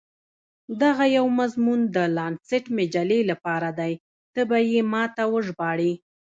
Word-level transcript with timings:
دغه 0.81 1.05
یو 1.17 1.25
مضمون 1.39 1.79
د 1.95 1.97
لانسیټ 2.15 2.65
مجلې 2.77 3.19
لپاره 3.31 3.69
دی، 3.79 3.93
ته 4.33 4.41
به 4.49 4.57
يې 4.71 4.81
ما 4.91 5.03
ته 5.15 5.23
وژباړې. 5.33 5.91